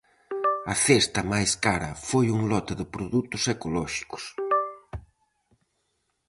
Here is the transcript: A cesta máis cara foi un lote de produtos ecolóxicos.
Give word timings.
A 0.73 0.75
cesta 0.85 1.21
máis 1.33 1.51
cara 1.65 1.91
foi 2.09 2.25
un 2.37 2.41
lote 2.51 2.73
de 2.79 2.85
produtos 2.95 3.43
ecolóxicos. 3.55 4.23